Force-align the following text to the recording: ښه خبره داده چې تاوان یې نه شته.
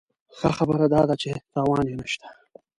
ښه 0.37 0.49
خبره 0.57 0.85
داده 0.93 1.15
چې 1.21 1.29
تاوان 1.53 1.85
یې 1.89 1.95
نه 2.01 2.07
شته. 2.11 2.27